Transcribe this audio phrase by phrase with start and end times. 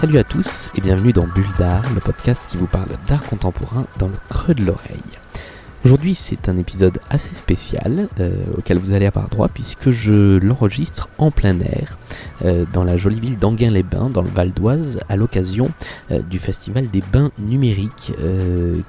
[0.00, 3.84] Salut à tous et bienvenue dans Bulle d'art, le podcast qui vous parle d'art contemporain
[3.98, 5.02] dans le creux de l'oreille.
[5.88, 11.08] Aujourd'hui c'est un épisode assez spécial euh, auquel vous allez avoir droit puisque je l'enregistre
[11.16, 11.96] en plein air
[12.44, 15.70] euh, dans la jolie ville d'Anguin-les-Bains dans le Val d'Oise à l'occasion
[16.10, 18.12] euh, du festival des bains numériques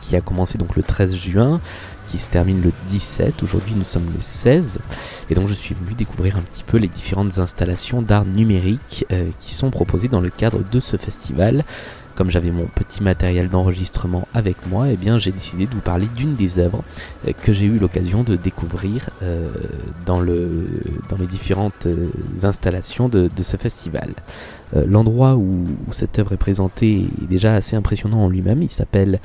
[0.00, 1.60] qui a commencé donc le 13 juin
[2.06, 3.42] qui se termine le 17.
[3.42, 4.78] Aujourd'hui, nous sommes le 16.
[5.30, 9.06] Et donc, je suis venu découvrir un petit peu les différentes installations d'art numérique
[9.40, 11.64] qui sont proposées dans le cadre de ce festival
[12.14, 16.06] comme j'avais mon petit matériel d'enregistrement avec moi, eh bien j'ai décidé de vous parler
[16.16, 16.82] d'une des œuvres
[17.26, 19.48] euh, que j'ai eu l'occasion de découvrir euh,
[20.06, 20.66] dans, le,
[21.08, 22.08] dans les différentes euh,
[22.42, 24.14] installations de, ce festival.
[24.74, 28.62] L'endroit où, cette œuvre est présentée est déjà assez impressionnant en lui-même.
[28.62, 29.20] Il s'appelle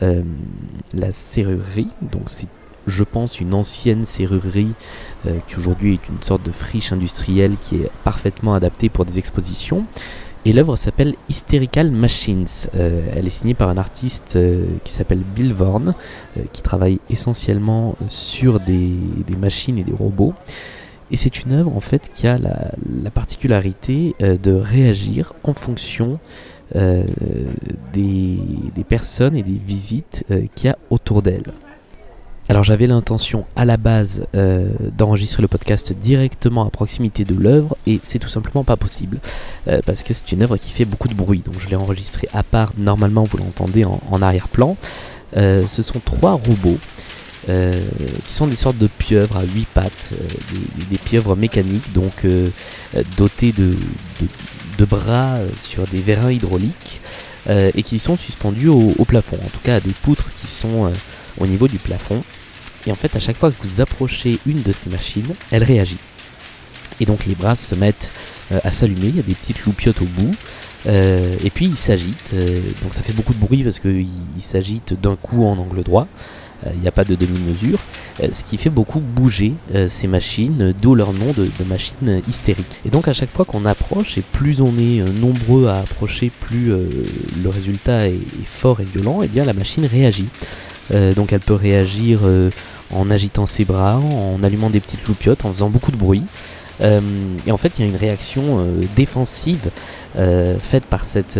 [0.00, 2.46] la serrurerie, donc c'est
[2.86, 4.72] je pense, une ancienne serrurerie
[5.46, 9.86] qui aujourd'hui est une sorte de friche industrielle qui est parfaitement adaptée pour des expositions.
[10.44, 12.46] Et l'œuvre s'appelle Hysterical Machines.
[12.74, 15.94] Euh, elle est signée par un artiste euh, qui s'appelle Bill Vorn,
[16.36, 18.96] euh, qui travaille essentiellement sur des,
[19.38, 20.34] machines et des robots.
[21.12, 26.18] Et c'est une œuvre en fait qui a la, particularité de réagir en fonction
[26.74, 27.04] des,
[27.92, 31.52] des, personnes et des visites qu'il y a autour d'elle.
[32.52, 37.78] Alors j'avais l'intention à la base euh, d'enregistrer le podcast directement à proximité de l'œuvre
[37.86, 39.20] et c'est tout simplement pas possible
[39.68, 41.40] euh, parce que c'est une œuvre qui fait beaucoup de bruit.
[41.42, 44.76] Donc je l'ai enregistré à part, normalement vous l'entendez en, arrière-plan.
[45.38, 46.76] Euh, ce sont trois robots
[47.46, 50.10] qui sont des sortes de pieuvres à huit pattes,
[50.90, 52.26] des, pieuvres mécaniques donc
[53.16, 57.00] dotées de, bras sur des vérins hydrauliques
[57.48, 60.92] et qui sont suspendus au, plafond, en tout cas à des poutres qui sont
[61.40, 62.22] au niveau du plafond.
[62.86, 65.98] Et en fait, à chaque fois que vous approchez une de ces machines, elle réagit.
[67.00, 68.10] Et donc les bras se mettent
[68.52, 70.30] euh, à s'allumer, il y a des petites loupiottes au bout.
[70.86, 74.06] Euh, et puis il s'agite, euh, donc ça fait beaucoup de bruit parce qu'il
[74.40, 76.06] s'agite d'un coup en angle droit.
[76.74, 77.80] Il n'y a pas de demi-mesure,
[78.20, 79.52] ce qui fait beaucoup bouger
[79.88, 82.78] ces machines, d'où leur nom de, machines hystériques.
[82.84, 86.68] Et donc à chaque fois qu'on approche, et plus on est nombreux à approcher, plus
[86.68, 90.28] le résultat est, est, fort et violent, et bien la machine réagit.
[90.90, 92.20] Donc elle peut réagir
[92.92, 96.24] en agitant ses bras, en allumant des petites loupiottes, en faisant beaucoup de bruit.
[96.80, 97.00] Euh,
[97.46, 99.70] et en fait, il y a une réaction euh, défensive
[100.16, 101.38] euh, faite par cette,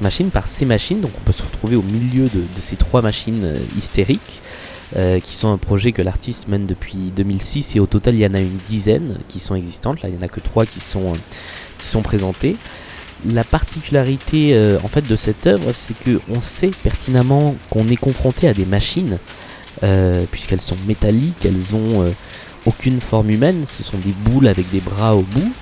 [0.00, 1.00] machine, par ces machines.
[1.00, 4.42] Donc on peut se retrouver au milieu de, ces trois machines hystériques.
[5.22, 8.34] qui sont un projet que l'artiste mène depuis 2006 et au total il y en
[8.34, 12.02] a une dizaine qui sont existantes, là il n'y en a que trois qui sont
[12.02, 12.56] présentées.
[13.24, 18.52] La particularité en fait de cette œuvre c'est qu'on sait pertinemment qu'on est confronté à
[18.52, 19.18] des machines
[19.82, 22.10] euh, puisqu'elles sont métalliques, elles ont euh,
[22.64, 25.52] aucune forme humaine, ce sont des boules avec des bras au bout.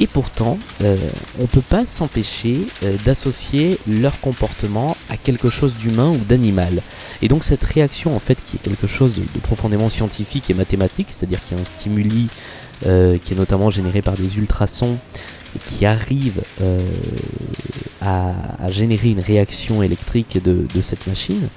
[0.00, 0.96] Et pourtant, euh,
[1.38, 2.66] on ne peut pas s'empêcher
[3.04, 6.82] d'associer leur comportement à quelque chose d'humain ou d'animal.
[7.22, 11.06] Et donc cette réaction, en fait, qui est quelque chose de, profondément scientifique et mathématique,
[11.10, 12.28] c'est-à-dire qu'il y a un stimuli
[12.82, 14.98] qui est notamment généré par des ultrasons,
[15.66, 16.42] qui arrive
[18.00, 18.32] à,
[18.70, 21.48] générer une réaction électrique de cette machine,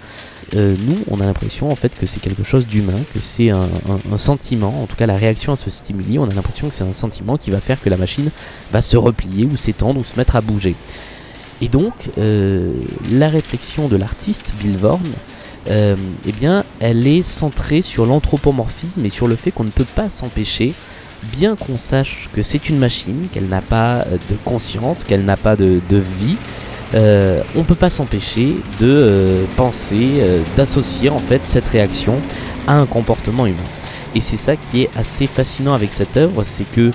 [0.55, 3.67] euh, nous, on a l'impression en fait que c'est quelque chose d'humain, que c'est un,
[4.17, 6.93] sentiment, en tout cas la réaction à ce stimuli, on a l'impression que c'est un
[6.93, 8.29] sentiment qui va faire que la machine
[8.71, 10.75] va se replier ou s'étendre ou se mettre à bouger.
[11.59, 12.73] Et donc, euh,
[13.11, 15.01] la réflexion de l'artiste Bill Vorn,
[15.69, 19.85] euh, eh bien, elle est centrée sur l'anthropomorphisme et sur le fait qu'on ne peut
[19.95, 20.73] pas s'empêcher,
[21.23, 25.55] bien qu'on sache que c'est une machine, qu'elle n'a pas de conscience, qu'elle n'a pas
[25.55, 26.37] de vie,
[26.93, 32.15] euh, on ne peut pas s'empêcher de euh, penser, euh, d'associer en fait cette réaction
[32.65, 33.57] à un comportement humain.
[34.15, 36.91] Et c'est ça qui est assez fascinant avec cette œuvre, c'est que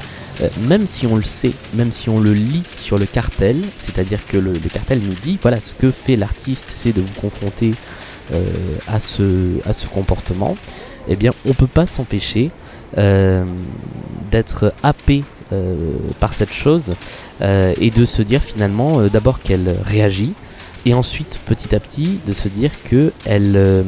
[0.66, 4.39] même si on le sait, même si on le lit sur le cartel, c'est-à-dire que
[4.39, 7.72] le, cartel nous dit, voilà, ce que fait l'artiste, c'est de vous confronter
[8.88, 10.56] à, ce, à ce comportement,
[11.09, 12.51] eh bien, on ne peut pas s'empêcher
[14.30, 15.74] d'être happé euh,
[16.18, 16.95] par cette chose
[17.42, 20.33] euh, et de se dire finalement euh, d'abord qu'elle réagit
[20.86, 23.84] et ensuite petit à petit de se dire que elle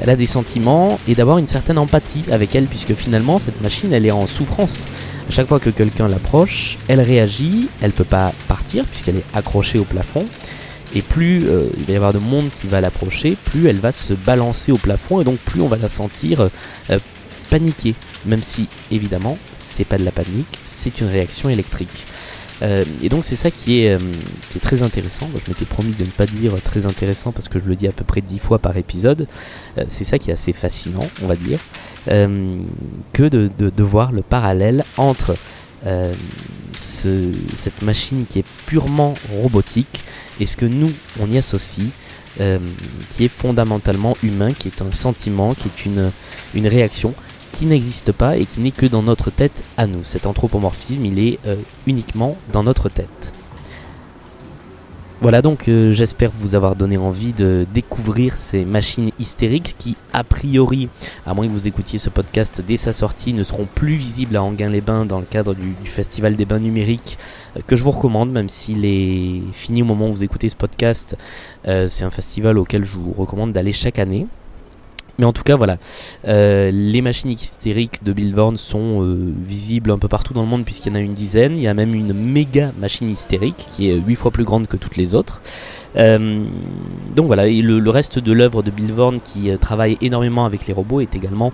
[0.00, 3.92] elle a des sentiments et d'avoir une certaine empathie avec elle puisque finalement cette machine
[3.92, 4.86] elle est en souffrance.
[5.28, 9.78] À chaque fois que quelqu'un l'approche, elle réagit, elle peut pas partir puisqu'elle est accrochée
[9.78, 10.24] au plafond.
[10.94, 11.42] Et plus
[11.78, 14.76] il va y avoir de monde qui va l'approcher, plus elle va se balancer au
[14.78, 16.48] plafond et donc plus on va la sentir
[17.50, 17.94] paniquer.
[18.24, 22.06] Même si évidemment c'est pas de la panique, c'est une réaction électrique.
[22.62, 23.98] Euh, et donc c'est ça qui est, euh,
[24.50, 25.28] qui est très intéressant.
[25.34, 27.92] je m'étais promis de ne pas dire très intéressant parce que je le dis à
[27.92, 29.26] peu près dix fois par épisode.
[29.78, 31.58] Euh, c'est ça qui est assez fascinant, on va dire,
[32.06, 35.36] que de, de, voir le parallèle entre
[36.78, 40.04] cette machine qui est purement robotique
[40.40, 40.90] et ce que nous
[41.20, 41.88] on y associe
[43.10, 46.12] qui est fondamentalement humain, qui est un sentiment, qui est une,
[46.54, 47.14] une réaction
[47.52, 50.04] qui n'existe pas et qui n'est que dans notre tête à nous.
[50.04, 51.38] Cet anthropomorphisme, il est
[51.86, 53.32] uniquement dans notre tête.
[55.22, 60.22] Voilà donc euh, j'espère vous avoir donné envie de découvrir ces machines hystériques qui a
[60.24, 60.90] priori,
[61.24, 64.42] à moins que vous écoutiez ce podcast dès sa sortie, ne seront plus visibles à
[64.42, 67.16] Anguin-les-Bains dans le cadre du, Festival des Bains numériques
[67.56, 70.56] euh, que je vous recommande même s'il est fini au moment où vous écoutez ce
[70.56, 71.16] podcast.
[71.66, 74.26] Euh, c'est un festival auquel je vous recommande d'aller chaque année.
[75.18, 75.78] Mais en tout cas, voilà,
[76.26, 80.64] euh, les machines hystériques de Bill sont euh, visibles un peu partout dans le monde
[80.64, 81.56] puisqu'il y en a une dizaine.
[81.56, 84.76] Il y a même une méga machine hystérique qui est 8 fois plus grande que
[84.76, 85.40] toutes les autres.
[85.96, 86.44] Euh,
[87.14, 88.92] donc voilà, et le, reste de l'œuvre de Bill
[89.24, 91.52] qui travaille énormément avec les robots est également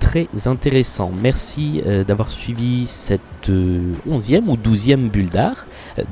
[0.00, 1.10] très intéressant.
[1.22, 5.66] Merci d'avoir suivi cette 11e ou 12e bulle d'art.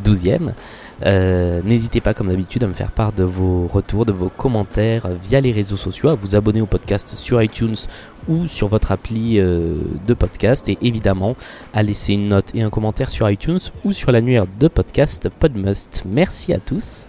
[0.04, 0.52] 12e.
[1.04, 5.08] Euh, n'hésitez pas, comme d'habitude, à me faire part de vos retours, de vos commentaires
[5.22, 7.76] via les réseaux sociaux, à vous abonner au podcast sur iTunes
[8.28, 11.36] ou sur votre appli euh, de podcast et évidemment
[11.74, 16.04] à laisser une note et un commentaire sur iTunes ou sur l'annuaire de podcast Podmust.
[16.06, 17.08] Merci à tous